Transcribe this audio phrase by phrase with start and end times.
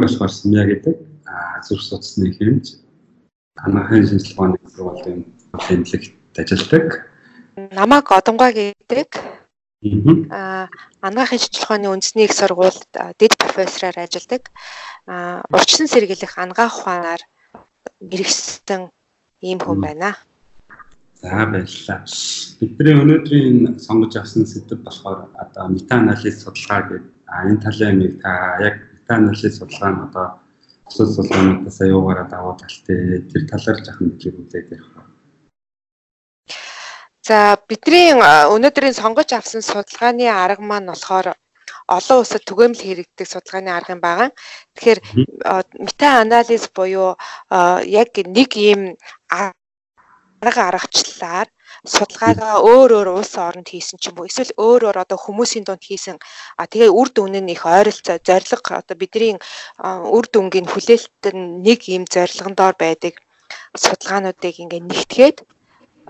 [0.00, 0.96] намайг болохоор Сумья гэдэг
[1.68, 2.80] зүрх судасны хэмж
[3.60, 5.20] анагаахын шинжилгээний сургуулийн
[5.52, 6.88] тэмдэглэгт ажилладаг.
[7.56, 9.20] Намайг Одонгой гэдэг.
[10.32, 10.68] Аа
[11.04, 12.88] анагаахын шинжилгээний үндэсний их сургуульд
[13.20, 14.48] дэд профессораар ажилладаг.
[15.06, 17.22] Аа урьдчилан сэргийлэх анагаах ухаанаар
[18.00, 18.88] мэрэгсэн
[19.44, 20.16] ийм хүн байна.
[21.20, 22.08] За баярлалаа.
[22.60, 28.89] Бидний өнөөдрийн сонгож авсан сэдэв болохоор одоо метаанализ судалгаа гэдэг энэ талын нэг та яг
[29.10, 30.26] метаанализ судалгаа нь одоо
[30.90, 35.02] цус судалгаануудаас аюугаараа давуу талтай тэр талаар жахан хэлийг үзээд ярих ба.
[37.26, 41.34] За бидний өнөөдрийн сонгож авсан судалгааны арга маань болохоор
[41.96, 44.30] олон улсад түгээмэл хэрэгдэг судалгааны арга юм байгаа.
[44.74, 45.00] Тэгэхээр
[45.84, 47.18] мета анализ буюу
[48.02, 48.80] яг нэг ийм
[49.26, 51.48] арга аргачлалаар
[51.86, 54.28] судалгаагаа өөр өөр улс оронд хийсэн ч юм уу.
[54.28, 56.20] Эсвэл өөр өөр одоо хүмүүсийн дунд хийсэн.
[56.60, 59.40] А тэгээ үр дүн нь их ойролцоо зориг одоо бидний
[59.80, 63.14] үр дүнгийн хүлээлт нь нэг ийм зорилгон доор байдаг.
[63.72, 65.38] Судалгаануудыг ингээ нэгтгээд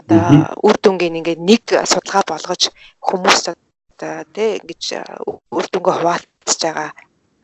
[0.00, 0.22] одоо
[0.66, 2.62] үр дүнгийн ингээ нэг судалгаа болгож
[2.98, 4.82] хүмүүст одоо тий ингэж
[5.54, 6.90] үр дүнгээ хуваалцж байгаа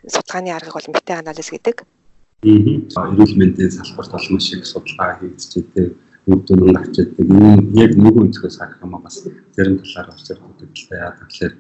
[0.03, 1.77] судалгааны аргыг бол мета анализ гэдэг.
[2.97, 3.07] Аа.
[3.11, 7.27] Эрүүл мэндийн салбарт олон шиг судалгаа хийгдэж байгаа үр дүн нь авч яддаг.
[7.27, 7.53] Энэ
[7.85, 9.17] яг нэг өнцгөөс харах юм бас
[9.55, 10.97] зарим талаар бас явдаг л да.
[11.07, 11.55] Яг тэгэхээр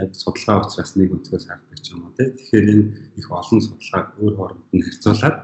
[0.00, 2.28] яг судалгаа учраас нэг өнцгөөс хардаг ч юм уу тий.
[2.36, 2.84] Тэгэхээр энэ
[3.16, 5.36] их олон судалгаа өөр хооронд нь харьцуулаад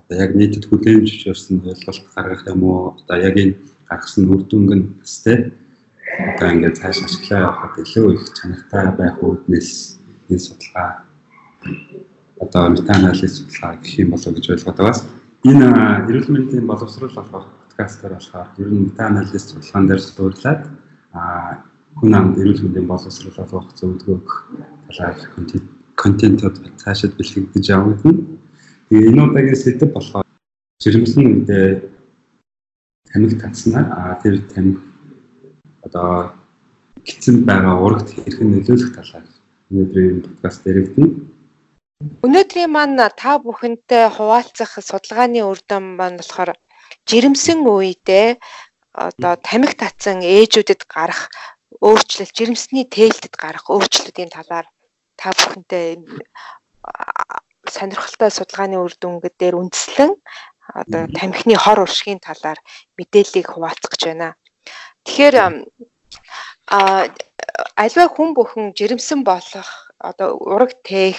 [0.00, 2.96] одоо яг нийтэд хүлээмж зөвшөөрсөн ойлголт гаргах юм уу?
[2.96, 3.54] Одоо яг энэ
[3.88, 5.52] гаргасан үр дүнг нь бас тий
[6.18, 9.70] одоо ингээд цааш ашиглаа явахад илүү их чанартай байх үүднээс
[10.30, 10.90] энэ судалгаа
[12.44, 15.00] одоо метаанализ судалгаа гэх юм болов гэж ойлгоод байгаас
[15.50, 15.66] энэ
[16.08, 17.28] эрүүл мэндийн боловсруулах
[17.76, 20.62] подкастаар болохоор ер нь мета анализ судалгаан дээр суурилаад
[21.12, 21.22] а
[21.98, 24.28] хүн амд эрүүл мэндийн боловсруулалт авах зөвлөгөөг
[24.86, 25.16] талаар
[25.98, 28.38] контентууд цаашид бэлтгэж явагдана.
[28.88, 30.26] Тэгээ энэ удаагийн сэдэв болохоор
[30.82, 31.66] жирэмсэн үедээ
[33.10, 34.78] тамиг татснаа а тэр тамиг
[35.86, 36.34] одоо
[37.06, 39.26] гитсэн байгаа урагт хэрхэн нөлөөлөх талаар
[39.70, 41.10] өнөөдрийн подкаст яригдана.
[42.26, 46.54] Өнөөдрийн маань та бүхэнтэй хуваалцах судалгааны үр дүн маань болохоор
[47.08, 48.28] жирэмсэн үедээ
[48.94, 51.28] одоо тамхи татсан ээжүүдэд гарах
[51.82, 54.66] өөрчлөлт жирэмсний тээлтэд гарах өөрчлөлтийн талаар
[55.18, 55.98] та бүхэнтэй
[57.68, 60.12] сонирхолтой судалгааны үр дүнгэд дээр үндэслэн
[60.80, 62.58] одоо тамхины хор уршигын талаар
[62.96, 64.28] мэдээллийг хуваалцах гэж байна.
[65.04, 65.36] Тэгэхээр
[66.70, 66.78] а
[67.76, 71.18] альва хүн бүхэн жирэмсэн болох одоо ураг тээх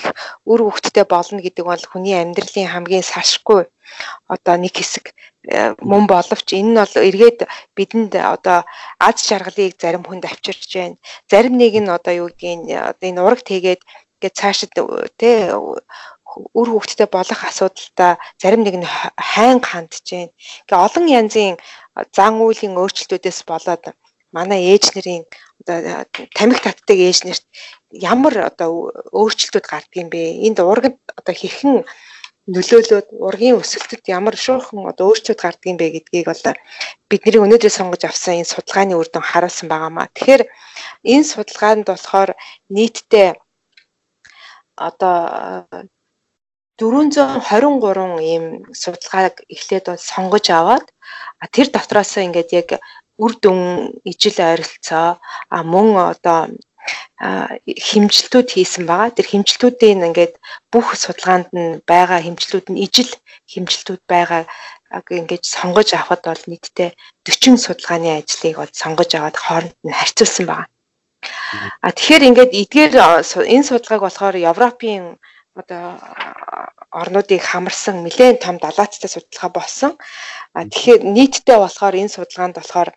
[0.52, 3.62] үр хөвгттэй болно гэдэг бол хүний амьдралын хамгийн салшгүй
[4.34, 5.06] одоо нэг хэсэг
[5.50, 7.40] э, мөн боловч энэ нь бол эргээд
[7.78, 8.58] бидэнд одоо
[9.08, 10.98] аз жаргалыг зарим хүнд авчирч байна.
[11.32, 13.82] Зарим нэг нь одоо юу гэдгийг одоо энэ ураг тэгээд
[14.16, 14.72] ингээд цаашид
[15.20, 15.36] тий
[16.60, 18.88] үр хөвгттэй болох асуудалтай зарим нэг нь
[19.32, 20.32] хайн хандж байна.
[20.66, 21.56] Ингээ олон янзын
[22.16, 23.84] зан үйлийн өөрчлөлтүүдээс болоод
[24.36, 25.24] манай ээж нарын
[25.66, 27.46] тамхи татдаг ээж нарт
[27.92, 30.22] ямар одоо өөрчлөлтүүд гардаг юм бэ?
[30.48, 31.86] Энд урганд одоо хэрхэн
[32.46, 36.44] нөлөөлөөд ургийн өсөлтөд ямар шуухан одоо өөрчлөлт гардаг юм бэ гэдгийг бол
[37.10, 40.14] бидний өнөөдөр сонгож авсан энэ судалгааны үр дүн харуулсан байгаамаа.
[40.14, 40.44] Тэгэхээр
[41.14, 42.32] энэ судалгаанд болохоор
[42.70, 43.30] нийтдээ
[44.78, 45.18] одоо
[46.78, 50.86] 423 ийм судалгааг эхлээд бол сонгож аваад
[51.56, 52.70] тэр дотроос ингээд яг
[53.24, 53.60] үр дүн
[54.12, 55.10] ижил ойролцоо
[55.56, 56.40] а мөн одоо
[57.90, 59.16] хэмжилтүүд хийсэн байгаа.
[59.16, 60.34] Тэр хэмжилтүүдийн ингээд
[60.72, 63.12] бүх судалгаанд нь байгаа хэмжилтүүд нь ижил
[63.52, 64.44] хэмжилтүүд байгаа
[65.20, 66.92] ингээд сонгож авахд бол нийтдээ
[67.26, 70.70] 40 судалгааны ажлыг бол сонгож аваад хооронд нь харьцуулсан байгаа.
[71.82, 72.94] А тэгэхээр ингээд эдгээр
[73.54, 75.18] энэ судалгааг болохоор Европын
[75.60, 75.98] одоо
[77.02, 79.92] орнуудыг хамарсан нэлээд том далаацтай судалгаа болсон.
[80.56, 82.90] Тэгэхээр нийтдээ болохоор энэ судалгаанд болохоор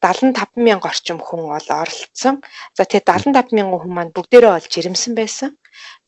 [0.00, 2.34] 75 мянга орчим хүн бол оролцсон.
[2.76, 5.50] За тэгээ 75 мянган хүн маань бүгдээрээ бол жирэмсэн байсан.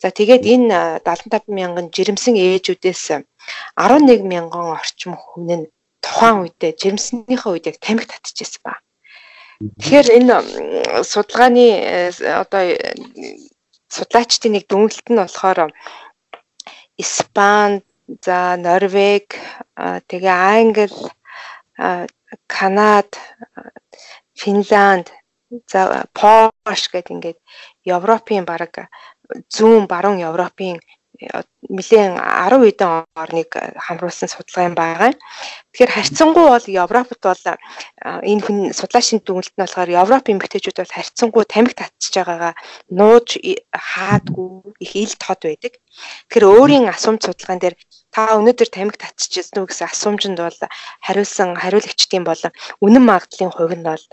[0.02, 3.04] За тэгээд энэ 75 мянган жирэмсэн ээжүүдээс
[3.76, 5.66] 11 мянган орчим хүн нь
[6.04, 8.74] тухайн үедээ жирэмснийхээ үед яг тамхи татчихсан ба.
[9.80, 10.34] Тэгэхээр энэ
[11.10, 11.66] судалгааны
[12.42, 12.62] одоо
[13.88, 15.72] судлаачдын нэг дүнэлт нь болохоор
[16.98, 17.82] Испани,
[18.24, 19.36] за Норвеги,
[20.08, 20.88] тэгээ Англи,
[22.46, 23.10] Канад,
[24.38, 25.10] Финланд,
[25.70, 27.38] за Польш гэдэг ингээд
[27.86, 28.90] Европын бараг
[29.50, 30.78] зүүн баруун Европын
[31.16, 33.50] нэлээд 10 хэдэн орныг
[33.86, 35.12] хамруулсан судалгаа юм байгаа.
[35.72, 37.42] Тэгэхээр харьцангуй бол Европод бол
[38.30, 42.54] энэ хүн судлаачийн дүгнэлт нь болохоор Европ эмэгтэйчүүд бол харьцангуй тамхи татчихж байгаагаа
[42.98, 43.28] нууж
[43.72, 44.50] хаадгүй
[44.84, 45.72] их ил тод байдаг.
[46.28, 47.76] Тэгэхээр өөрийн асуумж судалгаан дээр
[48.14, 50.60] та өнөөдөр тамхи татчихсан уу гэсэн асуумжинд бол
[51.06, 52.52] хариулсан хариулагчдын болон
[52.84, 54.04] үнэн магадлалын хувь нь бол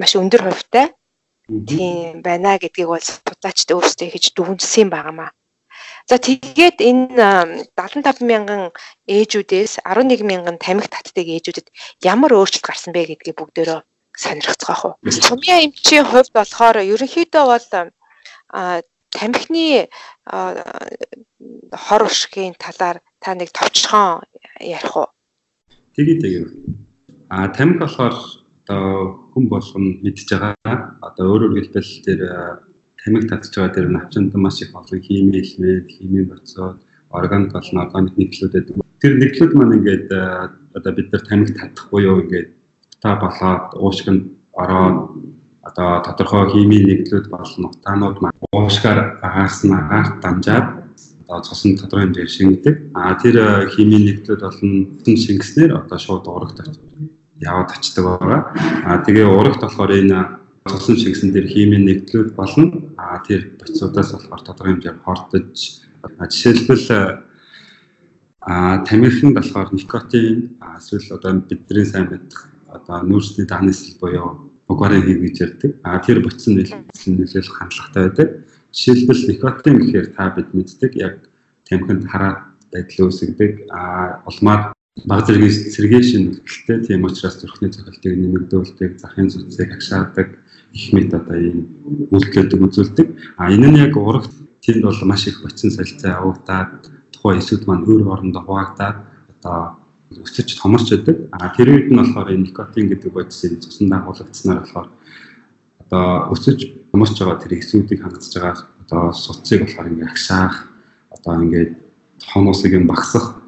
[0.00, 0.86] маш өндөр хувьтай
[1.68, 5.30] тийм байна гэдгийг бол судлаачд өөрсдөө хийж дүгнжсэн юм байнамаа.
[6.08, 8.72] За тэгээд энэ 75 мянган
[9.04, 11.68] ээжүүдээс 11 мянган тамхи татдаг ээжүүдэд
[12.00, 13.84] ямар өөрчлөлт гарсан бэ гэдгийг бүгдөө
[14.16, 14.94] сонирхцгаах уу.
[15.12, 17.66] Сумья эмчийн хувьд болохоор ерөнхийдөө бол
[19.12, 19.92] тамхины
[21.76, 24.24] хор уршгийн талаар та нэг товчхон
[24.64, 25.12] ярих уу?
[25.92, 26.44] Тэгээ тэгээ.
[27.28, 28.16] А тамхи болохоор
[28.64, 30.96] одоо хүн болгон мэдж байгаа.
[31.04, 32.20] Одоо өөрөөр хэлбэл тэр
[33.08, 36.78] тамиг татж байгаа дээр навчанд маш их олон хими элемент, хими боцоод,
[37.10, 42.20] органик болон органик нийтлүүдэд тэр нийтлүүд маань ингээд э, одоо бид нар тамиг татахгүй юу
[42.20, 42.52] ингээд
[43.00, 44.98] та болоод уушгинд ороод
[45.62, 50.66] одоо тодорхой хими нийтлүүд болон утаанууд маань уушгаар агаас нь агаарт дамжаад
[51.24, 52.76] одоо цосон тодорхой хэмжээр шингэдэг.
[52.92, 56.60] А тэр э, хими нийтлүүд болон бүтэн шингэснээр одоо шууд урагт
[57.40, 58.40] яваад очдог байгаа.
[58.84, 60.18] А тэгээ урагт болохоор энэ
[60.68, 62.92] цусан шигсэн дээр химийн нэгдлүүд болно.
[62.96, 65.56] А тэр боцуудаас болохоор тодорхой хэмжээр хордож
[66.32, 66.86] жишээлбэл
[68.40, 75.18] а тамирхинд болохоор никотин эсвэл одоо бидний сайн мэдэх одоо нүүрсний даанэсэл буюу угарын хий
[75.18, 75.72] гэж ярьдаг.
[75.82, 78.28] А тэр боцсон нөлөөлөх хандлагатай байдаг.
[78.72, 81.14] Жишээлбэл никотин гэхээр та бид мэддэг яг
[81.68, 83.68] тамхинд хараад байдал үүсгдэг.
[83.72, 84.72] А улмаар
[85.06, 90.28] баг зэргийн сэргээшин нөлөөлөлтэй тийм учраас зүрхний цохилтыг нэмэгдүүлдэг, захын зүцийг агшаадаг,
[90.72, 91.58] их мэд одоо ийм
[92.12, 93.08] үйлдэлүүдийг үзүүлдэг.
[93.36, 94.32] А энэ нь яг урагт
[94.62, 98.98] тэнд бол маш их боцсон солилцоо авагдаад тухайн эсүүд маань өөр хоорондоо хуваагдаад
[99.38, 99.58] одоо
[100.12, 101.16] өсөж томорч байдаг.
[101.32, 104.88] А тэр үед нь болохоор энэ никотин гэдэг бодисыг цусан дагуулгдсанаар болохоор
[105.84, 106.58] одоо өсөж
[106.92, 110.56] томорч байгаа тэр эсүүдийг хангаж байгаа одоо суцыг болохоор ингээ агшаах
[111.12, 111.64] одоо ингээ
[112.32, 113.40] хоносыг нь багсах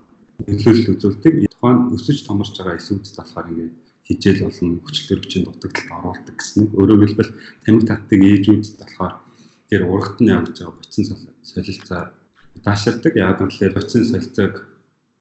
[0.47, 1.35] нөлөөлөл үзүүлдэг.
[1.53, 3.71] Тухайн өсөж томорч байгаа эсүүдэд болохоор ингээ
[4.11, 6.75] хижээл болон хүчлэрвчийн дутагдалд оруулдаг гэсэн.
[6.75, 9.15] Өөрөөр хэлбэл тамхи татдаг ээжүүдэд болохоор
[9.71, 11.05] тэр урагт нь явж байгаа буцсан
[11.47, 12.03] солилцоо
[12.59, 13.15] удаашрдаг.
[13.15, 14.55] Яг нь тэгэхээр буцсан солилцоог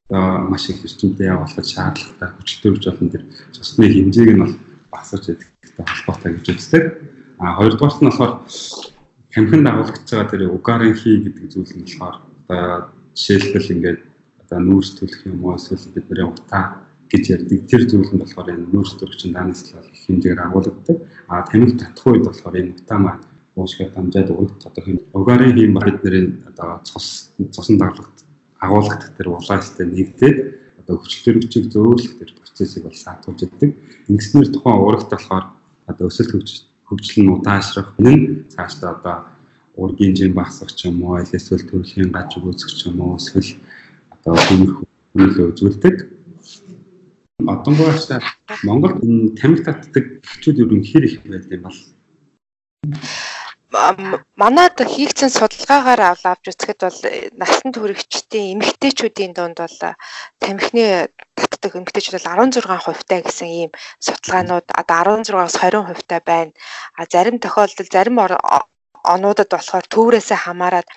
[0.10, 4.56] маш их хүчтэй явуулах шаардлагатай хүчлэрвч болон тэр цусны хэмжээг нь бол
[4.90, 6.84] басарч идэгтэй холбоотой гэж үздэг.
[7.38, 8.34] А хоёрдугаарт нь болохоор
[9.30, 12.16] тамхин дагуулж байгаа тэр угарын хий гэдэг зүйл нь болохоор
[12.50, 14.02] одоо жишээлбэл ингээд
[14.42, 17.60] одоо нүүрс төлөх юм уу эсвэл бидний утаа гэж ярьдаг.
[17.66, 20.98] Тэр зүйл нь болохоор энэ нүүрс төрөгчин даанслал их хэмжээгээр агуулдаг.
[21.28, 23.18] А тамиг татах үед болохоор энэ утаа
[23.58, 28.24] уушгаар дамжаад өгөх тодорхой угарын хийм бидний одоо цус цусан дарлагт
[28.62, 30.38] агуулгад тэр улаастай нэгдээд
[30.86, 33.72] одоо хүчил төрөгчийг зөөлөх тэр процессыг бол саатуулж идэг.
[34.08, 35.46] Ингэснээр тухайн урагт болохоор
[35.90, 36.48] одоо өсөлт
[36.88, 37.94] хөгжил нь удаашрах.
[38.00, 39.18] Энэ цаашдаа одоо
[39.76, 43.58] ургийн жин багсах ч юм уу, эсвэл төрөлхийн гаж үүсгэх ч юм уу, эсвэл
[44.14, 44.86] одоо тиймэрхүү
[45.16, 45.96] нөлөө үзүүлдэг
[47.48, 48.10] одонгоос
[48.64, 49.00] Монголд
[49.40, 51.80] тамхи татдаг хчүүд ер нь хэр их байдаг юм бол
[54.36, 57.00] манад хийгдсэн судалгаагаар авч үзэхэд бол
[57.42, 59.78] насан туршидтын эмэгтэйчүүдийн дунд бол
[60.42, 63.72] тамхины татдаг эмэгтэйчүүд бол 16 хувьтай гэсэн ийм
[64.06, 66.52] судалгаанууд одоо 16-аас 20 хувьтай байна.
[66.98, 68.18] А зарим тохиолдолд зарим
[69.04, 70.88] онуудад болохоор төврөөсөө хамаарат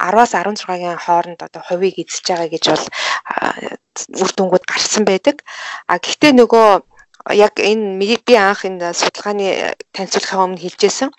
[0.00, 2.86] 10-аас 16-гийн хооронд одоо хувийг эзэлж байгаа гэж бол
[4.22, 5.36] үр дүнгууд гарсан байдаг.
[5.90, 6.68] А гэхдээ нөгөө
[7.36, 11.10] яг энэ би анх энэ судалгааны танилцуулахын өмнө хэлжсэн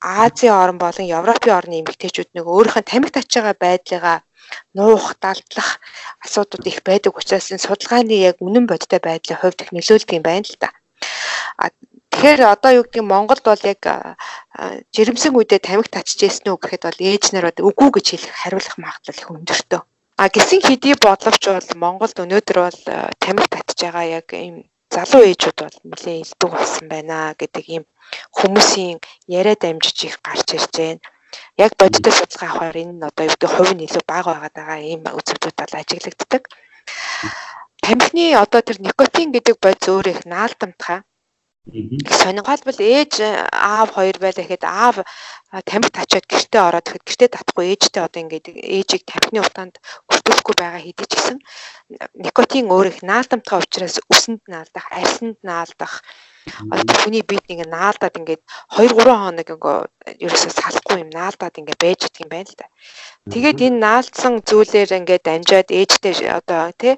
[0.00, 4.18] Азийн орн болон Европын орны эмэгтэйчүүд нэг өөрийнх нь тамхи татж байгаа байдлыгаа
[4.76, 5.80] нуух, далдлах
[6.24, 10.46] асуудууд их байдаг учраас энэ судалгааны яг үнэн бодтой байдлын хувьд их нөлөөлдөг юм байна
[10.46, 10.70] л да.
[12.16, 13.84] Тэгэхээр одоо юу гэдэг Монголд бол яг
[14.96, 19.28] жирэмсэн үедээ тамхи татчихсэн үү гэхэд бол ээж нар үгүй гэж хэлэх хариулах магадлал их
[19.36, 19.80] өндөртөө.
[20.16, 22.80] А гисэн хэдий бодлогч бол Монголд өнөөдөр бол
[23.20, 27.84] тамхи татж байгаа яг ийм залуу ээжүүд бол нэлээд илбэг болсон байна гэдэг ийм
[28.32, 28.96] хүмүүсийн
[29.28, 31.04] яриа дамжиж их гарч ирж байна.
[31.60, 34.80] Яг бодиттой судалгаа авахаар энэ нь одоо юу гэдэг хувь нь илүү бага байгаад байгаа
[34.80, 36.42] ийм үзэгдүүд бол ажиглагддаг.
[37.84, 41.04] Тамхины одоо тэр никотин гэдэг бодис өөр их наалдамтхаа
[41.66, 43.12] Сонирхолбол ээж
[43.50, 44.96] аав хоёр байлаа гэхэд аав
[45.66, 49.74] тамхи тачаад гэртээ ороод тэгэхэд гэртээ татахгүй ээжтэй одоо ингээд ээжийг тамхины утаанд
[50.06, 51.38] өртүүлэхгүй байгаа хэдий ч гэсэн
[52.22, 56.06] никотин өөр их наалдамтгай учраас үсэнд наалдах, арьсанд наалдах.
[56.70, 58.42] Одоо хүний биед ингээ наалдаад ингээд
[58.78, 59.78] 2 3 хоног ингээ
[60.22, 62.66] ерөөсөө салахгүй юм наалдаад ингээ байж идэх юм байна л да.
[63.26, 66.94] Тэгээд энэ наалдсан зүйлээр ингээ дамжаад ээжтэй одоо тий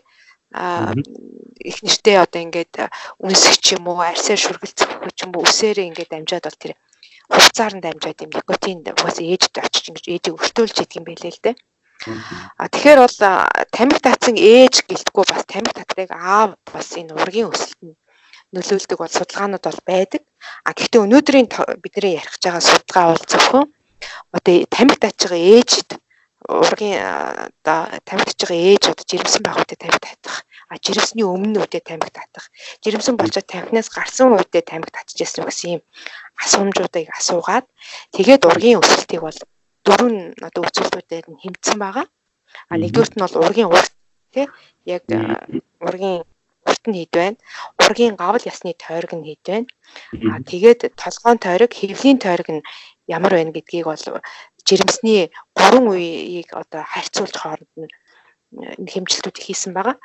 [0.54, 2.74] их нэртэй одоо ингээд
[3.20, 6.72] үнсэх ч юм уу арьсаар шүргэлцэх ч юм уу үсээрээ ингээд дамжаад бол тэр
[7.28, 11.44] хугацаар нь дамжаад юм никотин бас ээжд очиж ингэж ээжийг өртөөлж идэх юм байлээ л
[11.44, 11.56] дээ.
[12.56, 13.18] А тэгэхээр бол
[13.76, 17.98] тамхи татсан ээж гэлтгүй бас тамхи татрыг аав бас энэ ургийн өсөлт нь
[18.54, 20.22] нөлөөлдөг бол судалгаанууд бол байдаг.
[20.64, 21.48] А гэхдээ өнөөдрийн
[21.84, 23.66] бидний ярих гэж байгаа судалгаа бол зөвхөн
[24.32, 25.88] одоо тамхи татж байгаа ээжд
[26.48, 30.36] ургийн одоо тамхи татж байгаа ээж одоо жирэмсэн байх үедээ тамхи татах.
[30.72, 32.46] А жирэмсний өмнө үедээ тамхи татах.
[32.82, 35.82] Жирэмсэн болчоод тамхинаас гарсан үедээ тамхи татчихсан гэсэн юм
[36.40, 37.66] асуумжуудыг асуугаад
[38.16, 39.38] тэгээд ургийн өсөлтийг бол
[39.84, 42.06] дөрвөн одоо үзүүлэлтүүдээр нь хэмжсэн байгаа.
[42.70, 43.92] А нэгдүгürt нь бол ургийн урт
[44.32, 44.46] тий
[44.88, 45.04] яг
[45.84, 46.24] ургийн
[46.68, 47.36] урт нь хэд байна?
[47.84, 49.68] Ургийн гавл ясны тойрог нь хэд байна?
[50.32, 52.62] А тэгээд толгоон тойрог, хэвлийн тойрог нь
[53.08, 54.04] ямар байна гэдгийг бол
[54.68, 55.22] жирэмсний
[55.56, 57.88] гурван үеийг одоо харьцуулж хооронд нь
[58.92, 59.96] хэмжилтүүд хийсэн байгаа.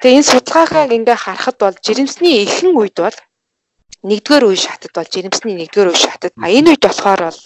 [0.00, 3.18] Тэгээ энэ судалгаагаа ингээ харахад бол жирэмсний ихэнх үед бол
[4.10, 7.40] нэгдүгээр үе шатад бол жирэмсний нэгдүгээр үе шатад а энэ үед болохоор бол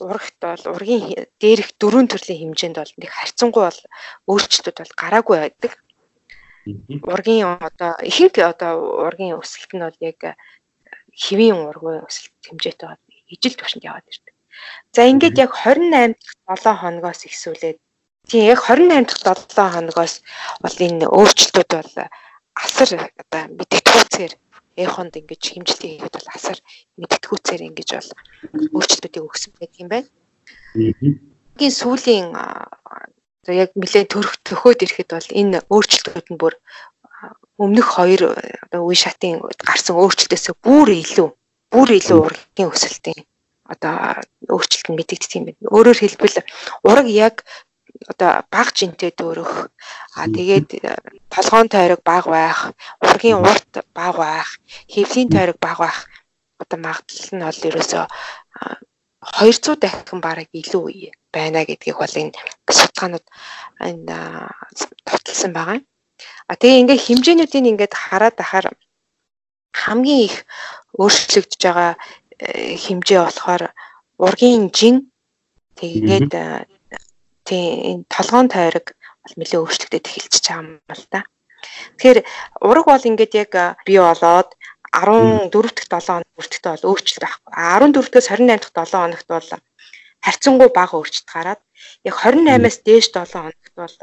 [0.00, 3.80] урагт бол ургийн дээрх дөрвөн төрлийн хэмжээнд бол нэг харьцангуй бол
[4.30, 5.72] өөрчлөлтүүд бол гараагүй байдаг.
[7.14, 8.72] Ургийн одоо ихэнх одоо
[9.06, 10.20] ургийн өсөлт нь бол яг
[11.14, 14.33] хэвийн ургийн өсөлт хэмжээтэй бол ижил төвшөнд яваад ирдэг.
[14.94, 16.14] За ингээд яг 28
[16.46, 17.78] дахь 7 хоногоос ихсүүлээд
[18.28, 20.14] тийм яг 28 дахь 7 хоногоос
[20.62, 21.92] бол энэ өөрчлөлтүүд бол
[22.64, 22.90] асар
[23.22, 24.32] одоо мэдгэдэггүйцээр
[24.84, 26.58] эхонд ингэж хэмжилтийг хийхэд бол асар
[27.00, 28.10] мэдтгүүцээр ингэж бол
[28.74, 30.08] өөрчлөлтүүдийг өгсөн байдаг юм байна.
[31.58, 32.26] Гийн сүүлийн
[33.62, 36.54] яг нэлээд төрөх төхөөд ирэхэд бол энэ өөрчлөлтүүд нь бүр
[37.62, 38.22] өмнөх хоёр
[38.64, 41.28] одоо үе шатын гарсан өөрчлөлтөөс бүр илүү
[41.72, 43.20] бүр илүү урлагийн өсөлтийн
[43.64, 45.72] одоо өөрчлөлт нь мэдэгддэг юм байна.
[45.76, 46.36] Өөрөөр хэлбэл
[46.88, 47.36] ураг яг
[48.10, 49.52] одоо баг жинтэй дөөрөх
[50.18, 50.98] а тэгээд э,
[51.32, 52.58] толгоон тойрог баг байх,
[53.00, 54.48] ургийн урт баг байх,
[54.92, 55.98] хэвлийн тойрог баг байх
[56.58, 58.04] одоо магадлал нь бол ерөөсөө
[59.24, 62.36] 200 дахин бараг илүү байна гэдгийг бол энэ
[62.68, 63.26] судалгаанууд
[63.80, 64.16] энэ
[65.08, 65.80] тоталсан байгаа.
[66.50, 68.66] А тэгээ ингээ хэмжээнүүдийг ингээд хараад ахаар
[69.72, 70.36] хамгийн их
[71.00, 71.92] өөрчлөгдөж байгаа
[72.40, 73.62] хэмжээ болохоор
[74.18, 74.96] ургийн жин
[75.78, 76.32] тэгээд
[77.44, 78.86] тийм энэ толгоон тойрог
[79.22, 81.20] бол нэлээ өөрчлөгдөж эхэлчихэж байгаа юм байна да.
[81.96, 82.18] Тэгэхээр
[82.60, 83.52] ураг бол ингээд яг
[83.86, 84.50] бий болоод
[84.94, 87.52] 14 дахь 7 хоног хүртэхдээ бол өөрчлөлт байхгүй.
[87.56, 89.48] 14-өөс 28 дахь 7 хоногт бол
[90.24, 91.60] харьцангуй бага өөрчлөлт гараад
[92.08, 93.96] яг 28-аас дээш 7 хоногт бол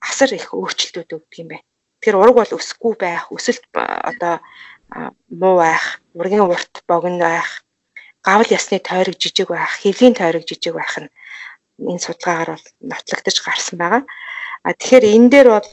[0.00, 1.66] асар их өөрчлөлтүүд өгдөг юм байна.
[2.00, 4.34] Тэгэхээр ураг бол өсөхгүй байх, өсөлт одоо
[5.28, 7.62] муу байх, ургийн урт богино байх,
[8.26, 11.10] гавл ясны тойрог жижиг байх, хэвлийн тойрог жижиг байх нь
[11.78, 14.02] энэ судалгаагаар бол нотлогдож гарсан байгаа.
[14.66, 15.70] А тэгэхээр энэ дээр бол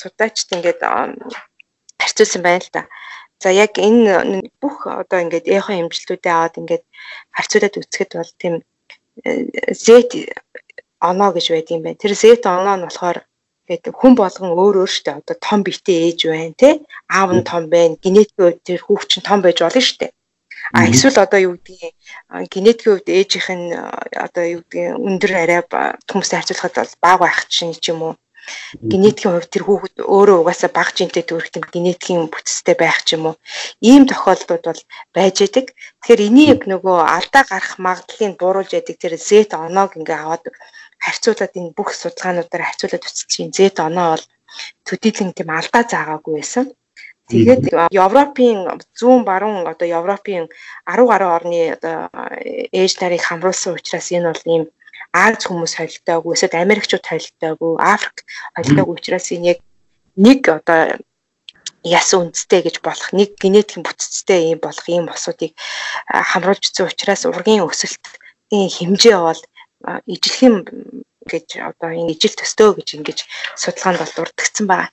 [0.00, 0.80] судаачд ингээд
[2.00, 2.82] харьцуулсан байна л да.
[3.42, 6.84] За яг энэ бүх одоо ингээд эхо хэмжилтүүдээ аваад ингээд
[7.36, 8.54] харьцуулаад үзэхэд бол тийм
[9.24, 9.86] э, Z
[11.00, 12.02] оноо гэж байдаг юм байна.
[12.02, 13.18] Тэр Z оноо нь болохоор
[13.68, 16.74] тэгээд хүн болгон өөр өөртөө одоо том биетэй ээж байна тий
[17.18, 20.12] аав нь том байна генетик тэр хүүхд чинь том байж болно шүү дээ.
[20.72, 21.94] А эсвэл одоо юу гэдгийг
[22.52, 23.68] генетикийн хувьд ээжийнх нь
[24.26, 25.60] одоо юу гэдгийг өндөр арай
[26.08, 28.14] хүмүүстэй харьцуулахад бол бага байх чинь ч юм уу?
[28.90, 33.24] Генетикийн хувьд тэр хүүхэд өөрөө угаасаа бага жинтэй төрөх юм генетикийн бүтцтэй байх ч юм
[33.28, 33.36] уу?
[33.90, 34.82] Ийм тохиолдлууд бол
[35.16, 35.66] байж идэг.
[36.00, 40.44] Тэгэхээр энийг нөгөө алдаа гарах магадлалыг бууруулж яадаг тэр Z оноог ингээ аваад
[41.04, 44.24] харьцуулаад энэ бүх судалгаануудаар харьцуулаад үзсэн Z оноо бол
[44.86, 46.66] төдийлөн тийм алдаа заагаагүй байсан.
[47.28, 48.58] Тэгээд Европын
[48.98, 50.48] зүүн баруун одоо Европын
[50.88, 52.08] 10 гаруй орны одоо
[52.72, 54.64] ээж нарыг хамруулсан учраас энэ бол ийм
[55.12, 59.58] Аз хүмүүс холилдоогүй, эсвэл Америкчууд холилдоогүй, Африк холилдоогүй учраас энэ яг
[60.20, 61.00] нэг одоо
[61.86, 65.56] яс үндэстэй гэж болох нэг генетикийн бүтцтэй юм болох ийм босуудыг
[66.10, 69.40] хамруулж үзсэн учраас ургийн өсөлтийн хэмжээ бол
[70.06, 70.54] ижилхэн
[71.28, 73.18] гэж одоо энэ ижил төстөө гэж ингэж
[73.60, 74.90] судалгаанд бол дурдгдсан байна.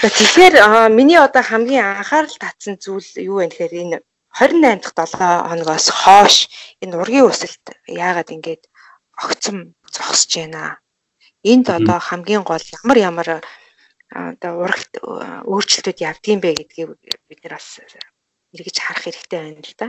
[0.00, 0.54] Тэгэхээр
[0.94, 3.96] миний одоо хамгийн анхаарал татсан зүйл юу вэ гэхээр энэ
[4.36, 6.36] 28 дахь 7 хоногоос хойш
[6.82, 8.60] энэ ургийн өсөлт яагаад ингэж
[9.24, 10.80] огцом зогсож байна.
[11.44, 13.28] Энд одоо хамгийн гол ямар ямар
[14.12, 14.92] одоо урагт
[15.50, 16.90] өөрчлөлтүүд явдгийм бэ гэдгийг
[17.28, 17.80] бид нар бас
[18.54, 19.86] эргэж харах хэрэгтэй байна л да.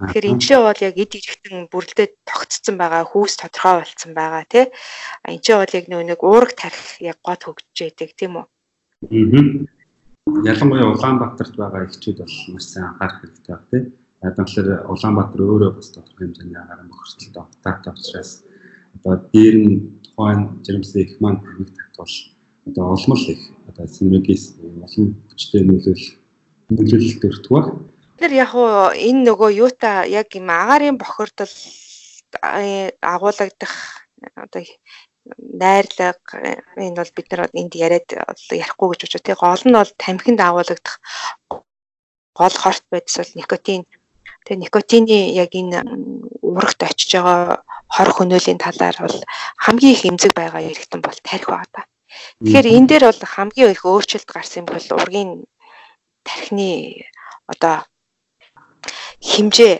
[0.00, 4.66] Тэгэхээр энэ чинь бол яг эд ирэхтэн бүрлдээд тогтцсон байгаа, хүүс тодорхой болсон байгаа тий.
[5.24, 8.46] А энэ чинь бол яг нэг уураг тарих яг гот хөгжиж байдаг тийм үү?
[8.46, 9.68] Аа.
[10.46, 13.84] ялангуяа Улаанбаатарт байгаа эхчүүд бол маш сайн анхаарах хэрэгтэй баг тийм.
[14.22, 18.30] Тэгэхээр Улаанбаатар өөрөө бас тодорхой хэмжээний агаар мөхөрсөлтөд автаатай учраас
[18.96, 22.14] одоо дээр нь тухайн жирэмсэн их маань хамиг татвал
[22.68, 26.06] одоо олмол их одоо синергис олон хүчтэй нөлөөлөл
[26.70, 27.66] нөлөөлөлт өртөг баг.
[28.22, 31.50] Тэр яг уу энэ нөгөө юута яг юм агаарын бохирдол
[33.02, 33.74] агуулгадах
[34.38, 34.62] одоо
[35.34, 36.22] найрлага
[36.78, 38.06] энэ бол бид нар энд яриад
[38.46, 39.42] ярихгүй гэж бодож байгаа.
[39.42, 41.02] Гол нь бол тамхинд агуулгадах
[42.38, 43.82] гол хорт байдс бол никотин.
[44.46, 45.82] Тэгээ никотины яг энэ
[46.46, 49.18] урагт очиж байгаа хор хөнөөлийн талаар бол
[49.66, 51.82] хамгийн их эмзэг байгаа эргэтэн бол тарих байгаа та.
[52.38, 55.42] Тэгэхээр энэ дээр бол хамгийн их өөрчлөлт гарсан бол ургийн
[56.22, 57.02] тархины
[57.50, 57.82] одоо
[59.30, 59.74] химжээ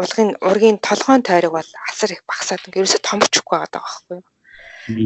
[0.00, 4.24] ургийн ургийн толгойн тойрог бол асар их багасаад ингээ ерөөсө томрчихгүй байгаа байхгүй юу.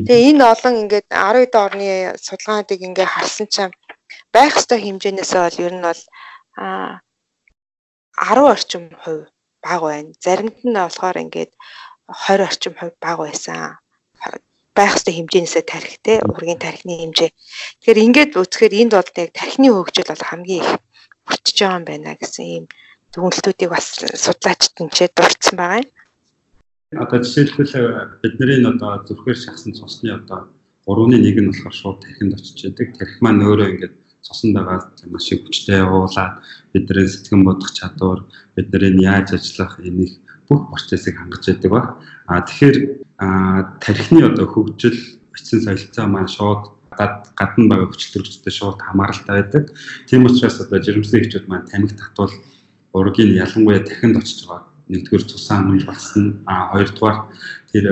[0.07, 1.87] Тэгээ энэ олон ингээд 12 орны
[2.25, 3.75] судалгаануудыг ингээ харсан чинь
[4.35, 6.03] байх ёстой хэмжээнээсээ бол ер нь бол
[6.57, 6.67] а
[8.19, 9.27] 10 орчим хувь
[9.65, 10.13] бага байна.
[10.25, 11.53] Заримд нь болохоор ингээд
[12.07, 13.79] 20 орчим хувь бага байсан.
[14.79, 17.31] байх ёстой хэмжээнээсээ тарих те ургийн тархины хэмжээ.
[17.81, 20.71] Тэгэхээр ингээд үзэхээр энд бол яг тархины хөгжил бол хамгийн их
[21.27, 22.65] хүрчиж байгаа юм байна гэсэн ийм
[23.15, 25.91] дүгнэлтүүдийг бас судлаачид нь ч дурдсан байгаа юм.
[26.95, 27.75] Одоо жишээлбэл
[28.23, 30.51] бидний одоо зүрхээр шахсан цусны одоо
[30.87, 32.89] 3-1 нь болохоор шууд тархинд очиж яадаг.
[32.99, 39.03] Тархи маань өөрөө ингээд цусан байгаа маш их хүчтэй уулаад бидний сэтгэн бодох чадвар, бидний
[39.03, 41.83] яаж ажиллах энийг бүх процессыг хангаж яадаг ба.
[42.27, 42.77] А тэгэхээр
[43.83, 44.99] тархины одоо хөгжил,
[45.35, 46.79] бичсэн солилцоо маань шууд
[47.39, 49.65] гадна байгаа хүчил төрөгчтэй шууд хамааралтай байдаг.
[50.11, 52.35] Тийм учраас одоо жирэмсэн хчүүд маань тамхи татвал
[52.93, 54.69] ургийн ялангуяа дахинд очиж байгаа.
[54.91, 56.43] Нэгдүгээр цусаа амж багсна.
[56.47, 57.19] А хоёрдугаар
[57.71, 57.87] тэр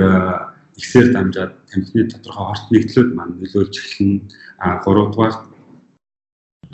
[0.75, 4.27] ихсээр дамжаад тамхины тодорхой хорт нэгдлүүд маань нөлөөлж эхэлнэ.
[4.59, 5.35] А гуравдугаар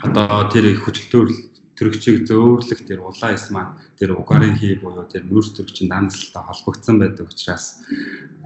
[0.02, 5.52] одоо тэр хүчтэй төрөгчийг зөөвөрлөх тэр улаан эс маань тэр угарын хий буюу тэр нүүрс
[5.56, 7.84] төрөгчийн данцалтай холбогдсон байдаг учраас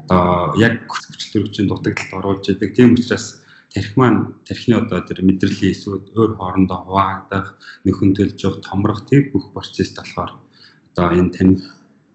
[0.03, 2.75] одоо яг хүчтэй төрөгчийн дутагдалд оруулж идэг.
[2.75, 3.40] Тийм учраас
[3.73, 7.47] тархи маань тархины одоо тэр мэдрэлийн эсвүүд өөр хоорондоо хуваагдах,
[7.87, 10.43] нөхөн төлж явах, томрох тэр бүх процесс болохоор
[10.91, 11.63] одоо энэ таних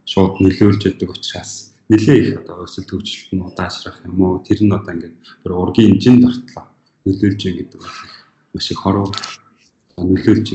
[0.06, 4.76] шууд нөлөөлж яадаг учраас нэлээ их одоо өсөлт хөгжилт нь удаашрах юм уу тэр нь
[4.76, 6.66] одоо ингээд бүр ургийн жин дортлоо
[7.06, 7.98] нөлөөлж юм гэдэг бол
[8.54, 9.08] маш их хоруу
[9.98, 10.48] нөлөөлж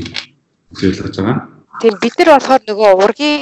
[0.71, 1.37] нөлөөлж байгаа.
[1.81, 3.41] Тийм бид нар болохоор нөгөө ургийн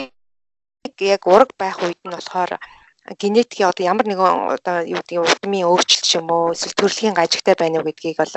[1.02, 2.56] яг ураг байх үед нь болохоор
[3.22, 7.56] генетикийн одоо ямар нэгэн одоо юу гэдэг урдмын өөрчлөлт ч юм уу эсвэл төрөлхийн гажигтай
[7.58, 8.36] байна уу гэдгийг бол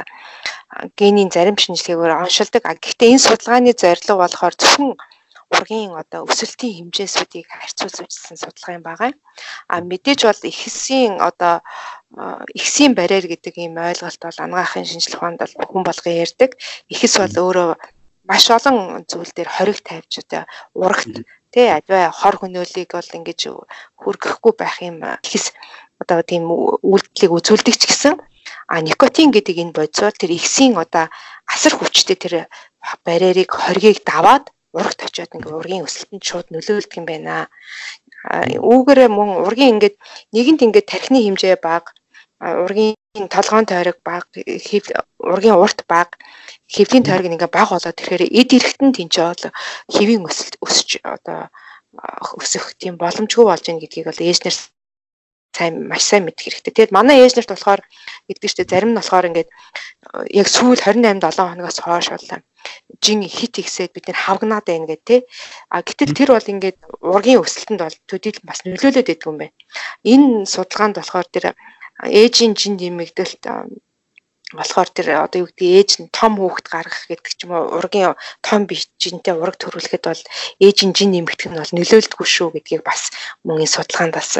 [0.96, 2.62] генийн зарим шинжилгээгээр оншилдог.
[2.64, 4.90] Гэхдээ энэ судалгааны зорилго болохоор зөвхөн
[5.52, 9.12] ургийн одоо өсөлтийн хэмжээсүүдийг харьцуулж үзсэн судалгаа юм байгаа.
[9.68, 11.54] А мэдээж бол ихсийн одоо
[12.56, 16.50] ихсийн барьер гэдэг ийм ойлголт бол анагаахын шинжилгээ ухаанд бол хүн болгон ярьдаг.
[16.88, 17.70] Ихс бол өөрөө
[18.28, 21.14] маш олон зүйл дээр хориг тавьж одоо урагт
[21.52, 23.40] тий аливаа хор хөнөөлийг бол ингэж
[24.00, 25.52] хүргэхгүй байх юм ихс
[26.02, 26.48] одоо тийм
[26.90, 28.14] үйлдэлийг үзүүлдэг ч гэсэн
[28.72, 31.06] а никотин гэдэг энэ бодисоор тэр ихсийн одоо
[31.54, 32.34] асар хүчтэй тэр
[33.04, 37.52] барьерыг хоргийг даваад урагт очиод ингээ ургийн өсөлтөнд шууд нөлөөлдөг юм байна.
[38.72, 39.96] Үүгээрээ мөн ургийн ингээд
[40.34, 41.92] нэгэнт ингээд тархины хэмжээ бага
[42.40, 44.24] ургийн толгоон тойрог бага
[45.20, 46.16] ургийн урт бага
[46.74, 49.44] хэвлийн тойрог ингээ бага болоод тэгэхээр эд эрэхтэн бол
[49.92, 51.52] хэвийн өсөлт өсч одоо
[52.40, 54.56] өсөх тийм боломжгүй болж байна гэдгийг бол ээжнэр
[55.52, 56.72] сайн маш сайн мэдэх хэрэгтэй.
[56.72, 57.84] Тэгэд манай ээжнэрт болохоор
[58.32, 59.50] гэдэг чинь зарим нь болохоор ингээд
[60.32, 62.28] яг сүүл 28 7 хоногоос хойш бол
[63.04, 65.20] жин хит ихсээд бид нэр хавгнаад байна гэх тээ.
[65.68, 69.56] А гэтэл тэр бол ингээд ургийн өсөлтөнд бол төдийл бас нөлөөлөд байдаг юм байна.
[70.00, 71.52] Энэ судалгаанд болохоор тэр
[72.02, 73.42] ээжийн жин нэмэгдэлт
[74.52, 78.12] болохоор тэр одоо юу гэдэг ээж нь том хүүхэд гаргах гэдэг ч юм уу ургийн
[78.44, 80.22] том бижинтэй ураг төрүүлэхэд бол
[80.60, 83.14] ээжийн жин нэмэгдэх нь бол нөлөөлдөггүй шүү гэдгийг бас
[83.46, 84.30] мөн энэ судалгаанд бас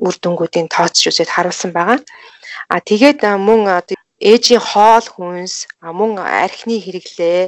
[0.00, 2.00] үр дүнгуудын тооцож үзээд харуулсан байгаа.
[2.72, 3.84] А тэгээд мөн
[4.22, 7.42] ээжийн хоол хүнс мөн архины хэрэглээ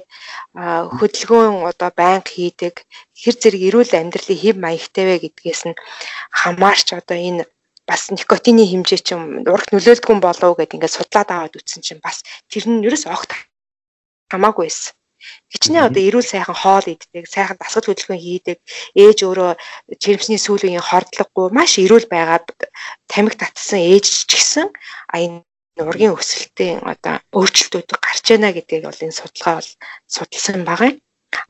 [0.98, 2.74] хөдөлгөөн одоо байнга хийдэг
[3.22, 5.78] хэр зэрэг эрүүл амьдралын хэв маягтай вэ гэдгээс нь
[6.40, 7.46] хамаарч одоо энэ
[7.88, 12.64] бас никотины хэмжээ чинь урагт нөлөөлдгүн болов гэдээ ингээд судлаад аваад үтсэн чинь бас тэр
[12.68, 13.30] нь ерөөс огт
[14.32, 14.94] хамаагүй байсан.
[15.52, 18.58] Хичнээн одоо эрүүл сайхан хоол иддэг, сайхан дасгал хөдөлгөөн хийдэг,
[18.92, 19.50] ээж өөрөө
[20.02, 22.44] жирэмсний сүүлийн хордлогогүй маш эрүүл байгаад
[23.08, 24.68] тамхи татсан ээж ч гэсэн
[25.12, 25.40] а энэ
[25.88, 29.70] ургийн өсөлтийн одоо өөрчлөлтүүд гарч байна гэдгийг бол энэ судалгаа бол
[30.14, 30.92] судалсан байгаа.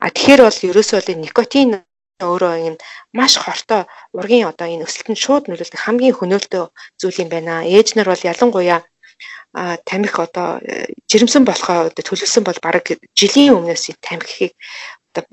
[0.03, 1.69] А тэгэхээр бол ерөөсөө бол никотин
[2.23, 2.75] өөрөө юм
[3.11, 3.83] маш хортой
[4.15, 6.63] ургийн одоо энэ өсөлтөнд шууд нөлөөлдөг хамгийн хөнөөлтөө
[6.99, 7.67] зүйл юм байна.
[7.67, 8.79] Ээж нар бол ялангуяа
[9.55, 10.59] а тамхи одоо
[11.11, 12.87] жирэмсэн болохоо төлөвлөсөн бол бараг
[13.19, 14.51] жилийн өмнөөс тамхиг
[15.11, 15.23] одоо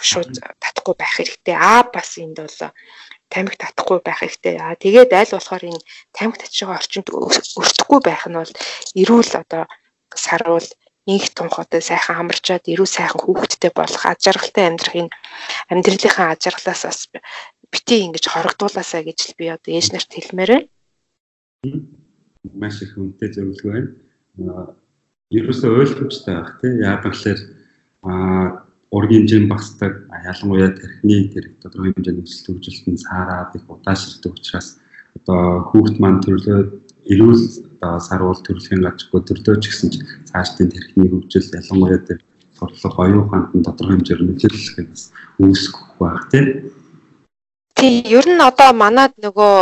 [0.00, 1.56] шууд татахгүй байх хэрэгтэй.
[1.56, 2.58] Аа бас энд бол
[3.32, 4.54] тамхи татахгүй байх хэрэгтэй.
[4.60, 5.84] Аа тэгээд аль болохоор энэ
[6.16, 8.52] тамхи байгаа орчинд өртөхгүй байх нь бол
[9.00, 9.64] эрүүл одоо
[10.16, 10.68] саруул
[11.06, 15.08] инх тунхатай сайхан амарчаад эрүү сайхан хүүхэдтэй болох аж аргалтай амьдрахын
[15.70, 17.00] амьдралынхаа аж аргалаас бас
[17.70, 20.66] бити ингэж хорогдуулаасаа гэж би одоо ээж нарт хэлмээр байна.
[22.54, 23.90] Маш их үнэтэй зөвлөгөө байна.
[25.30, 27.42] Ерөөсөө ойлгомжтой байх тийм яа гэвэл
[28.06, 34.32] а ургийн хэмжээ нь багасдаг ялангуяа тархины тэр тодорхой хэмжээний өсөлт хөгжилтөнд саараад их удаашрдаг
[34.34, 34.78] учраас
[35.18, 37.42] одоо хүүхд маань төрлөө эрүүл
[37.78, 39.90] одоо сарвал төрөлхийн гажгүй төрлөө ч гэсэн
[40.30, 42.18] цаашдын тархины хөгжил ялангуяа тэр
[42.58, 45.02] сурлага оюун ухаанд нь тодорхой хэмжээр нөлөөлөх бас
[45.38, 46.46] үүсгэх байх тийм.
[47.76, 49.56] Тий, ер нь одоо манад нөгөө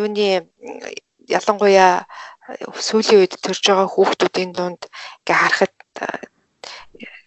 [0.00, 0.46] юуны
[1.26, 2.06] ялангуяа
[2.86, 4.82] сүүлийн үед төрж байгаа хүүхдүүдийн дунд
[5.22, 5.74] ингээ харахад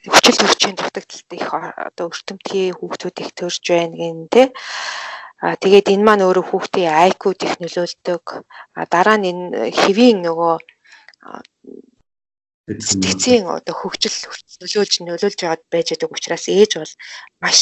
[0.05, 4.43] хүчил төрчийн дутагдaltaд их одоо өртөмтгий хүүхдүүд их төрж байна гэн тэ.
[5.45, 6.89] А тэгээд энэ маань өөрөө хүүхдийн
[7.45, 8.25] их нөлөөлдөг.
[8.79, 9.45] А дараа нь энэ
[9.79, 10.55] хэвийн нөгөө
[12.89, 14.17] сэтгцийн одоо хөгжил
[14.61, 16.93] нөлөөлж нөлөөлж яваад байж байгаа учраас ээж бол
[17.43, 17.59] маш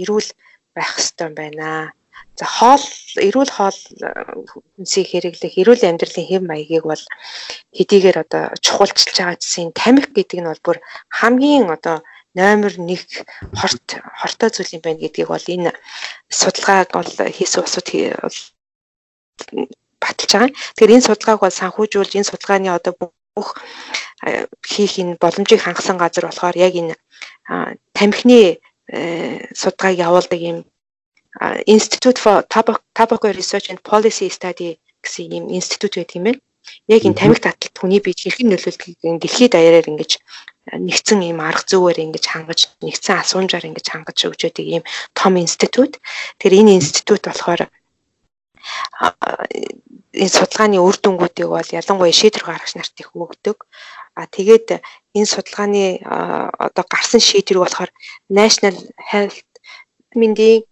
[0.00, 0.30] эрүүл
[0.76, 1.90] байх хэрэгтэй байна.
[2.38, 2.86] За хоол
[3.28, 3.78] эрүүл хоол
[4.50, 7.02] хүнсийг хэрэглэх эрүүл амьдралын хэв маягийг бол
[7.74, 10.78] хэдийгээр одоо чухалчилж байгаа гэсэн тамхи гэдэг нь бол бүр
[11.18, 11.98] хамгийн одоо
[12.34, 12.98] номер 1
[13.54, 13.86] хорт
[14.20, 15.72] хортой зүйл юм байна гэдгийг бол энэ
[16.28, 17.88] судалгааг бол хийсэн усуд
[20.02, 20.50] баталж байгаа.
[20.74, 23.48] Тэгэхээр энэ судалгааг бол санхүүжүүлж энэ судалгааны одоо бүх
[24.66, 26.94] хийх энэ боломжийг хангасан газар болохоор яг энэ
[27.96, 28.58] тамхины
[28.90, 30.58] э, судалгааг явуулдаг юм
[31.66, 32.42] Institute for
[32.94, 36.40] Tobacco Research and Policy Study гэсэн ийм институт байдаг юм байна.
[36.88, 40.12] Яг энэ тамхи таталт хүний бие хэрхэн нөлөөлдгийг дэлхийд даяараар ингэж
[40.72, 46.00] нэгдсэн ийм арга зүйгээр ингэж хангаж нэгдсэн асуумжаар ингэж хангаж өгч байдаг ийм том институт.
[46.40, 47.68] Тэр энэ институт болохоор
[50.14, 53.68] энэ судалгааны үр дүнгуудыг бол ялангуяа шийдвэр гаргагч нарт их өгдөг.
[54.16, 54.80] А тэгээд
[55.12, 56.00] энэ судалгааны
[56.66, 57.90] одоо гарсан шийдвэр болохоор
[58.30, 58.76] National
[59.10, 59.44] Health
[60.14, 60.64] мэндийн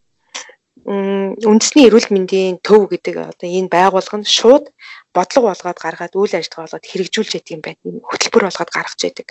[0.83, 4.71] үндэсний эрүүл мэндийн төв гэдэг одоо энэ байгууллага нь шууд
[5.15, 7.81] бодлого болгоод гаргаад үйл ажиллагаа болгоод хэрэгжүүлж яадаг юм байна.
[8.11, 9.29] Хөтөлбөр болгоод гаргаж яадаг.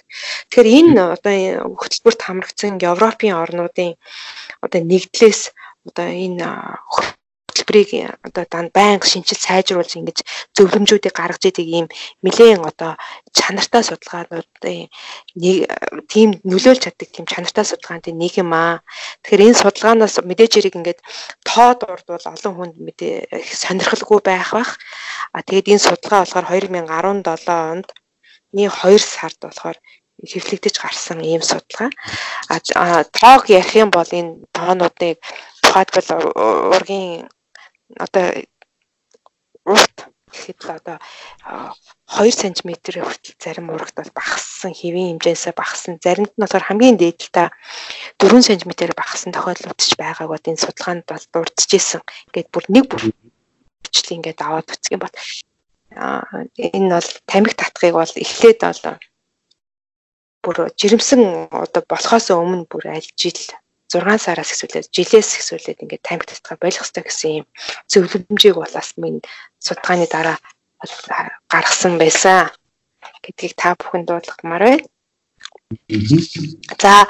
[0.50, 1.36] Тэгэхээр энэ одоо
[1.82, 3.98] хөтөлбөрт хамрагдсан Европын орнуудын
[4.62, 5.42] одоо нэгдлээс
[5.90, 6.46] одоо энэ
[7.52, 10.18] хөтөлбөрийг одоо байнга шинжил сайжруулж ингэж
[10.56, 11.88] зөвлөмжүүдийг гаргаж идэг ийм
[12.24, 12.96] нэлээд одоо
[13.36, 14.88] чанартай судалгаануудын
[15.36, 15.58] нэг
[16.08, 18.80] тийм нөлөөлж чаддаг тийм чанартай судалгааны нэг юм аа.
[19.22, 21.00] Тэгэхээр энэ судалгаанаас мэдээж хэрэг ингээд
[21.44, 23.16] тоод урдвал олон хүнд мэдээ
[23.62, 24.72] сонирхолгүй байх бах.
[25.36, 27.88] А тэгээд энэ судалгаа болохоор 2017 онд
[28.56, 29.78] нэг 2 сард болохоор
[30.30, 31.90] хэвлэгдэж гарсан ийм судалгаа.
[32.76, 35.18] А тоог ярих юм бол энэ тоонуудыг
[35.64, 36.10] тухайлбал
[36.76, 37.30] ургийн
[37.98, 38.26] одоо
[39.66, 39.98] урт
[40.32, 40.98] гэхэд одоо
[42.08, 42.70] 2 см
[43.04, 47.48] хүртэл зарим урагт бол багассан хэвийн хэмжээсээ багассан заримд нь болохоор хамгийн дээдэлтэй
[48.20, 52.02] 4 см багассан тохиолдлууд ч байгааг бол энэ судалгаанд бол дурдчихсэн.
[52.32, 53.04] Ингээд бүр нэг бүр
[53.84, 55.16] бичлэг ингээд аваад үцгэн бат.
[56.00, 58.82] Аа энэ бол тамхи татхыг бол эхлээд бол
[60.44, 63.40] бүр жирэмсэн одоо болохоос өмнө бүр аль жил
[63.92, 67.48] 6 сараас эхлээд жилээс эхлээд ингээд тамхи татгаа болох хэрэгтэй гэсэн юм
[67.92, 69.20] зөвлөмжийг болоос минь
[69.60, 70.38] судалгааны дараа
[71.52, 72.50] гаргасан байсан
[73.24, 74.86] гэдгийг та бүхэн дуудлагмаар байна.
[76.82, 77.06] За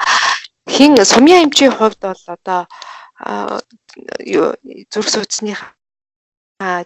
[0.68, 2.60] хин сумья эмчийн хувьд бол одоо
[4.92, 5.56] зүрх судасны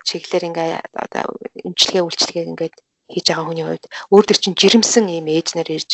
[0.06, 0.70] чиглэлээр ингээ
[1.04, 1.24] одоо
[1.66, 2.76] эмчилгээ үйлчлэгээ ингээд
[3.12, 5.90] хийж байгаа хүний хувьд өөр төр чин жирэмсэн ийм ээж нар ирж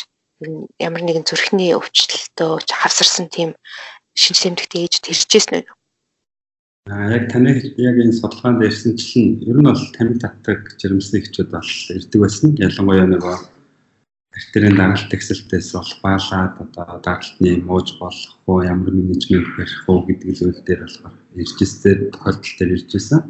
[0.79, 3.51] ямар нэгэн зүрхний өвчлөлтөө хавсарсан тийм
[4.17, 5.67] шинж тэмдэгт ээж тэрчээсэн үү?
[6.91, 11.71] А яг таны яг энэ судалгаанд ирсэнчлэн ер нь бол тамиг татдаг жирэмсний хчүүд бол
[11.95, 12.59] ирдэг байсан.
[12.59, 13.37] Ялангуяа нөгөө
[14.35, 20.31] бактерийн даралт тэгсэлтээс бол баалаад одоо даралтны мууж болох уу ямар менежмент барих уу гэдэг
[20.35, 23.21] зүйл дээр болохоор иржсэн тохиолдол дээр иржсэн.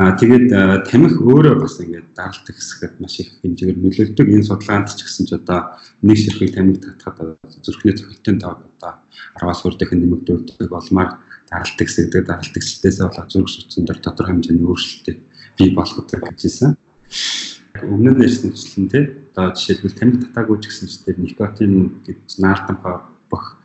[0.00, 0.48] Аа тэгээд
[0.88, 4.26] тамхи өөрөө бас ингээд даралт хэсгэд маш их хэмжээгээр нөлөөлдөг.
[4.32, 8.92] Энэ судалгаанд ч гэсэн ч одоо нэг ширхэг тамхи татхад зүрхний цогцолтын тоо одоо
[9.36, 11.20] 10-аас хүрэх дахин нэмэгдүүлдэг болмаар
[11.52, 15.16] даралт хэсгдэг даралт хэсгтээс болоод зүрх судсан дээр тодорхой хэмжээний өөрчлөлттэй
[15.60, 16.80] бий болох гэжсэн.
[17.84, 19.04] Өмнө нь ярьсанчлан тий
[19.36, 23.59] одоо жишээлбэл тамхи татаагүй ч гэсэн ч тэр никотин гэж наартампа бөх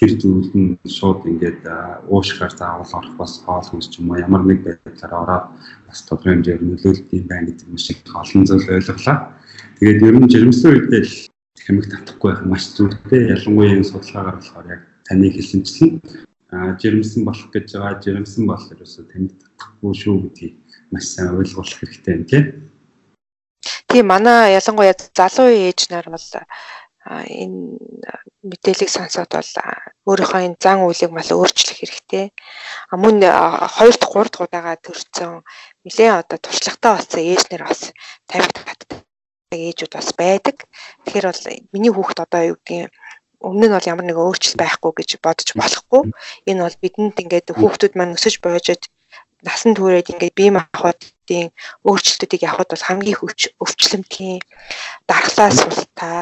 [0.00, 1.60] тэр зүйлд нь шууд ингээд
[2.08, 5.46] уушгаар заавал орох бас хоол хүнс ч юм уу ямар нэг байдлаар ороод
[5.84, 9.36] бас тодорхой хэмжээгээр нөлөөлт юм байна гэдэг нь шиг олон зүйл ойлголаа.
[9.76, 11.16] Тэгээд ер нь жирэмсэн үедээ л
[11.60, 13.28] хэмиг татахгүй байх маш зүйтэй.
[13.36, 15.92] Ялангуяа энэ судалгаагаар болохоор яг таны хэлсэнчлэн
[16.50, 20.54] жирэмсэн болох гэж байгаа жирэмсэн бол ерөөсөө танд татахгүй шүү гэдгийг
[20.90, 22.44] маш сайн ойлгуулах хэрэгтэй юм тийм.
[23.90, 26.26] Тийм манай ялангуяа залуу ээж нар бол
[27.06, 27.80] энэ
[28.44, 29.52] мэдээллийг сонсоод бол
[30.08, 32.26] өөрийнхөө энэ зан үйлийг мал өөрчлөх хэрэгтэй.
[32.92, 35.40] Мөн 2 дахь 3 дахь удаага төрсөн
[35.84, 37.80] нэлээ одоо туршлагатай болсон ээжнэр бас
[38.28, 39.00] тавигд татдаг
[39.52, 40.56] ээжүүд бас байдаг.
[41.04, 42.92] Тэгэхээр бол миний хүүхэд одоо юу гэдгийг
[43.40, 46.02] өмнө нь бол ямар нэг өөрчлөлт байхгүй гэж бодож болохгүй.
[46.48, 48.82] Энэ бол бидэнд ингээд хүүхдүүд маань өсөж боожод
[49.44, 51.48] насан туршид ингээд бие махбодын
[51.88, 54.40] өөрчлөлтүүдийг явахд бол хамгийн хүч өвчлөмтлийн
[55.08, 56.20] дархлаа султаа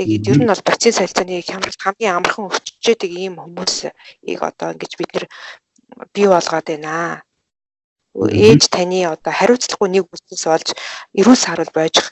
[0.00, 5.12] Тэгээд ер нь бол процесс солилцооны хямралт хамгийн амархан өвччээдэг ийм хүмүүсийг одоо ингэж бид
[5.12, 5.26] нэр
[6.16, 7.20] бий болгоод байна.
[8.16, 10.68] Ээж таны одоо хариуцлагагүй нэг үснээс болж
[11.20, 12.08] эрүүл сарвал бойжих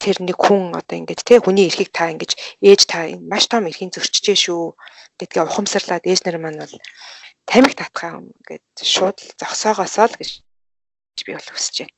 [0.00, 2.32] тэр нэг хүн одоо ингэж тий хүний эрхийг та ингэж
[2.64, 4.72] ээж та маш том эрхийн зөрчижээ шүү
[5.20, 6.74] гэдгээ ухамсарлаад ээж нар маань бол
[7.44, 11.94] тамиг татхаа ингээд шууд зогсоогоосоо л гэж би бол хүсэж байна.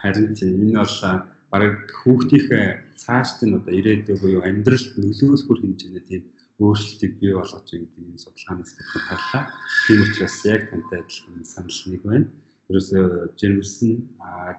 [0.00, 0.96] Харин тийм энэ бол
[1.54, 6.22] бараг хүүхдийнхээ цаашд нь одоо ирээдүйн буюу амьдралд нөлөөлөх хэмжээний тийм
[6.58, 9.42] өөрчлөлтийг бий болгож байгаа гэдэг энэ судалгаанаас батлаа.
[9.86, 12.26] Тийм учраас яг тантай адилхан санал нэг байна.
[12.74, 13.04] Ерөөсөө
[13.38, 13.90] жирэмсэн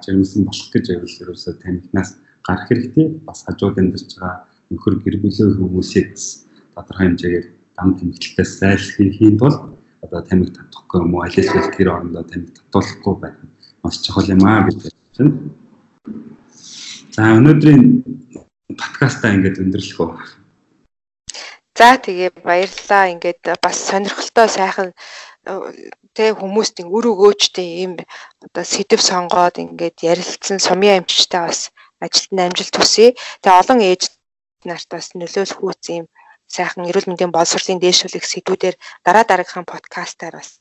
[0.04, 2.10] жирэмсэн болох гэж байвал ерөөсөө танихнаас
[2.48, 3.06] гарах хэрэгтэй.
[3.28, 6.16] Бас хажууд амьдарч байгаа нөхөр гэр бүлийн хүмүүсийг
[6.72, 12.24] тодорхой хэмжээгээр дам тэмцэлтээс зайлшгүй тулд одоо тамиг татахгүй юм уу аль эсвэл тэр орондоо
[12.24, 13.52] тамиг татуулахгүй байх нь
[13.84, 14.80] маш чухал юм аа гэж
[15.16, 15.65] байна.
[17.16, 18.04] За өнөөдрийн
[18.76, 20.12] подкастаа ингээд өндөрлөх үү.
[21.72, 23.08] За тэгээ баярлалаа.
[23.16, 24.92] Ингээд бас сонирхолтой сайхан
[26.12, 27.92] тэ хүмүүст өр өгөөжтэй ийм
[28.44, 31.72] одоо сэдв сонгоод ингээд ярилцсан сумын амчтай бас
[32.04, 33.16] ажилд нь амжилт хүсье.
[33.40, 34.02] Тэгээ олон ээж
[34.68, 36.04] нарт бас нөлөөлөх үүс ийм
[36.52, 38.76] сайхан эрүүл мэндийн боловсролын дээшлүүлэх сэдвүүдээр
[39.08, 40.60] дараа дараагийнхаа подкастаар бас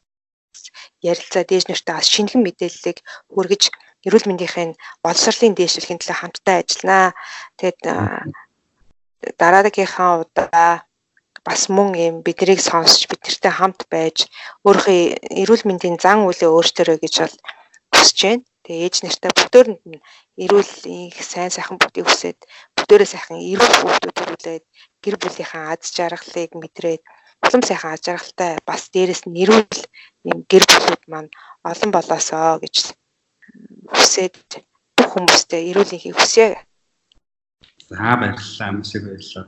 [1.04, 3.64] ярилцаад ээж нартай бас шинэхэн мэдээллийг хүргэж
[4.06, 4.72] эрүүл мэндийн
[5.04, 7.08] боловсролын дээшлэхийн төлөө хамтдаа ажилланаа.
[7.58, 7.82] Тэгээд
[9.42, 10.86] дараагийнхаа удаа
[11.46, 14.18] бас мөн юм биднийг сонсч бидэртэй хамт байж
[14.66, 15.02] өөрийнхөө
[15.42, 17.36] эрүүл мэндийн зан үйлээ өөртөө гэж бол
[17.94, 18.46] хүсэж байна.
[18.66, 20.02] Тэгээ ээж нэртэй бүдөөрэнд нь
[20.44, 22.40] эрүүл их сайн сайхан бүдийг хүсээд
[22.78, 24.66] бүдээрээ сайхан эрүүл хүүхдүүд төрүүлээд
[25.06, 27.04] гэр бүлийнхаа аз жаргалыг мэдрээд
[27.46, 29.82] улам сайхан аз жаргалтай бас дээрэс нь эрүүл
[30.32, 31.30] юм гэр бүлүүд маань
[31.70, 32.76] олон болоосоо гэж
[33.92, 34.36] хүсээд
[34.98, 36.58] бүх хүмүүстээ ирүүлэхийг хүсье.
[37.90, 38.70] За баярлалаа.
[38.70, 39.46] Амсэг баярлалаа.